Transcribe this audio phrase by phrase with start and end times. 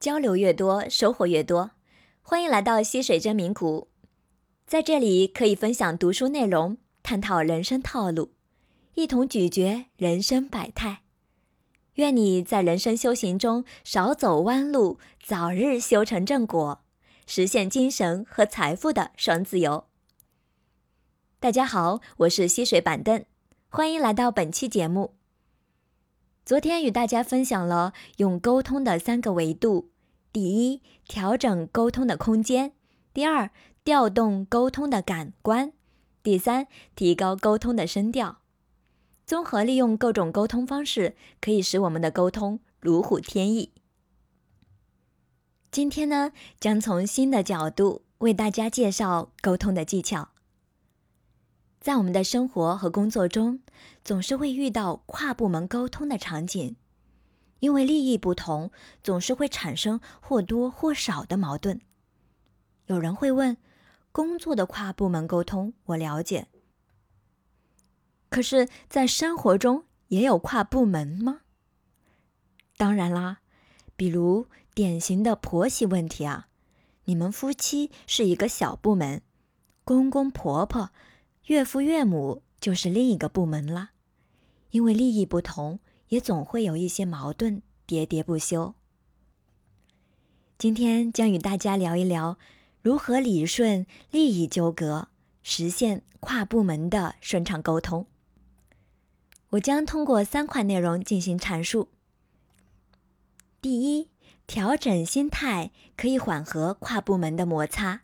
[0.00, 1.72] 交流越多，收获越多。
[2.22, 3.88] 欢迎来到溪水真名谷，
[4.66, 8.32] 在这里可以分享读书内容，探讨人生套路，
[8.94, 11.02] 一同咀嚼人生百态。
[11.96, 16.80] 愿你在人生修行中少走弯路，早日修成正果，
[17.26, 19.84] 实现精神和财富的双自由。
[21.38, 23.22] 大家好，我是溪水板凳，
[23.68, 25.16] 欢迎来到本期节目。
[26.42, 29.90] 昨天与大家分享了用沟通的三个维度：
[30.32, 32.70] 第一，调整沟通的空间；
[33.12, 33.50] 第二，
[33.82, 35.72] 调动沟通的感官；
[36.22, 38.38] 第三，提高沟通的声调。
[39.26, 43.72] 综合利用各种沟通方式，可以使我们的沟通如虎添翼。
[45.70, 50.30] 今天呢，将从新的角度为大家介绍沟通的技巧。
[51.80, 53.60] 在我们的生活和工作中，
[54.04, 56.76] 总是会遇到跨部门沟通的场景，
[57.60, 58.70] 因为利益不同，
[59.02, 61.80] 总是会产生或多或少的矛盾。
[62.86, 63.56] 有人会问：
[64.12, 66.48] 工作的跨部门沟通我了解。
[68.28, 71.42] 可是，在生活中也有跨部门吗？
[72.76, 73.40] 当然啦，
[73.94, 76.48] 比如典型的婆媳问题啊，
[77.04, 79.22] 你们夫妻是一个小部门，
[79.84, 80.90] 公公婆婆、
[81.46, 83.90] 岳父岳母就是另一个部门啦。
[84.70, 88.74] 因为利益不同，也总会有一些矛盾喋喋不休。
[90.58, 92.36] 今天将与大家聊一聊
[92.82, 95.08] 如何理顺利益纠葛，
[95.42, 98.06] 实现跨部门的顺畅沟通。
[99.50, 101.88] 我将通过三块内容进行阐述。
[103.62, 104.08] 第一，
[104.48, 108.02] 调整心态可以缓和跨部门的摩擦。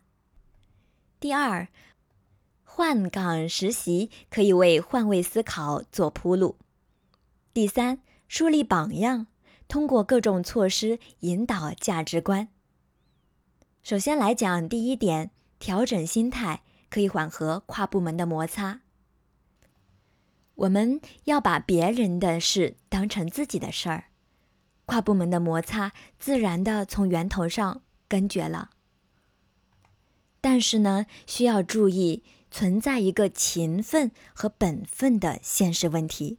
[1.19, 1.67] 第二，
[2.63, 6.55] 换岗实习可以为换位思考做铺路。
[7.57, 9.25] 第三，树立榜样，
[9.67, 12.49] 通过各种措施引导价值观。
[13.81, 18.81] 首先来讲第一点，调整心态可以缓和跨部门的摩擦。
[20.53, 24.03] 我们要把别人的事当成自己的事儿，
[24.85, 28.69] 跨部门的摩擦自然的从源头上根绝了。
[30.39, 36.37] 但是呢，需要注意存在一个勤奋和本分的现实问题。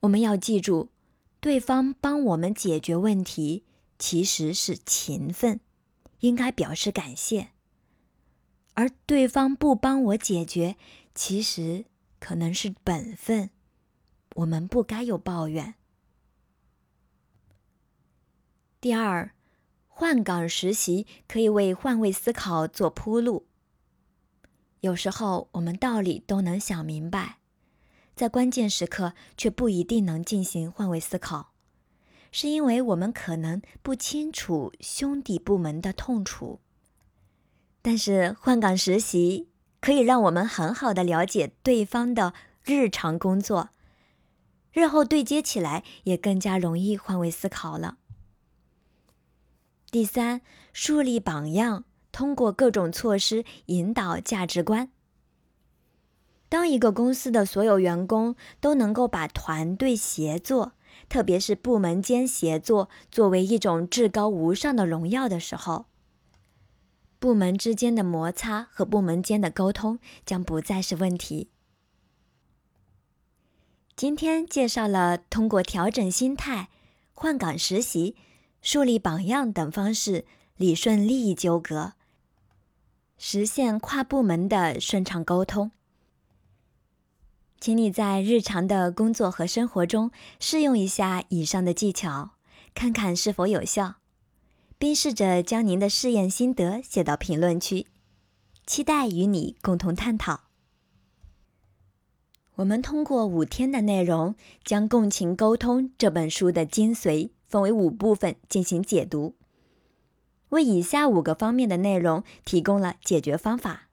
[0.00, 0.88] 我们要记住，
[1.40, 3.64] 对方帮我们解决问题
[3.98, 5.60] 其实是勤奋，
[6.20, 7.48] 应该表示感谢；
[8.74, 10.76] 而对方不帮我解决，
[11.14, 11.86] 其实。
[12.22, 13.48] 可能是本分，
[14.34, 15.76] 我们不该有抱怨。
[18.78, 19.34] 第二，
[19.88, 23.46] 换岗实习可以为换位思考做铺路。
[24.80, 27.38] 有时候我们道理都能想明白，
[28.20, 31.54] 在关键时刻却不一定能进行换位思考，
[32.30, 36.60] 是因为我们可能不清楚兄弟部门的痛楚。
[37.80, 39.48] 但是换岗实习。
[39.80, 43.70] 可以让我们很好的了解对方的日常工作，
[44.74, 47.96] 日后对接起来也更加容易换位思考了。
[49.90, 50.42] 第三，
[50.74, 54.90] 树立榜样，通过各种措施引导价值观。
[56.50, 60.72] 当一个公司的所有员工都能够把团队协作，
[61.08, 65.86] 特别是部门间协作作为一种至高无上的荣耀的时候。
[67.20, 71.50] 部门之间的摩擦和部门间的沟通将不再是问题。
[73.94, 76.68] 今天介绍了通过调整心态、
[77.12, 78.16] 换岗实习、
[78.60, 80.24] 树立榜样等方式
[80.56, 81.92] 理顺利益纠葛，
[83.16, 85.70] 实现跨部门的顺畅沟通。
[87.60, 92.30] 请你在日常的工作和生活中试用一下以上的技巧，
[92.74, 93.96] 看看是否有效。
[94.78, 97.86] 并试着将您的试验心得写到评论区，
[98.66, 100.44] 期待与你共同探讨。
[102.54, 104.34] 我们通过五天的内容，
[104.64, 109.34] 将《共情沟通》这本书的精髓分为五部分进行解读，
[110.48, 113.88] 为以下五个方面的内容提供了解决方法，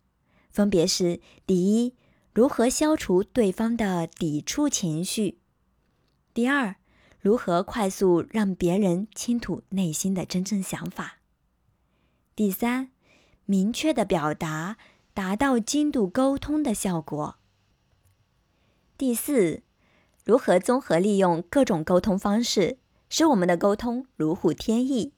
[0.49, 1.95] 分别是：第一，
[2.37, 5.39] 如何消除对方的抵触情绪；
[6.35, 6.75] 第二，
[7.19, 11.17] 如何快速让别人倾吐内心的真正想法？
[12.35, 12.91] 第三，
[13.45, 14.77] 明确的表达，
[15.15, 17.37] 达到精度沟通的效果。
[18.99, 19.63] 第四，
[20.23, 22.77] 如何综合利用各种沟通方式，
[23.09, 25.15] 使我们的沟通如虎添翼？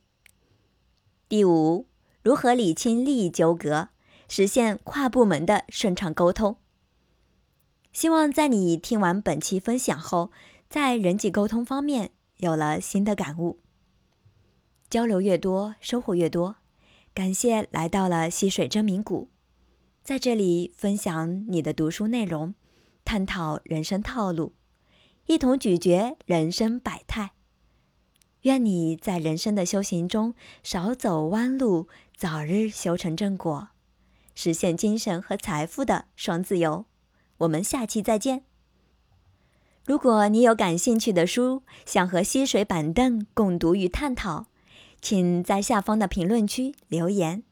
[1.27, 1.85] 第五，
[2.23, 3.89] 如何理清利益纠葛，
[4.29, 6.55] 实现跨部门的顺畅沟通？
[7.91, 10.31] 希望在你听完本期分享后。
[10.69, 13.57] 在人际沟通方面有了新的感悟。
[14.87, 16.57] 交流越多，收获越多。
[17.15, 19.29] 感谢来到了溪水真名谷，
[20.03, 22.53] 在这里分享你的读书内容，
[23.03, 24.53] 探讨人生套路，
[25.25, 27.31] 一同咀嚼人生百态。
[28.43, 33.69] 愿你在人生的修行中少走弯路，早日修成正果，
[34.35, 36.85] 实现精神和财富的双自由。
[37.39, 38.43] 我们下期再见。
[39.85, 44.45] 如果你有感兴趣的书，想和溪水板凳共读与探讨。
[45.01, 47.43] 请在下方的评论区留言。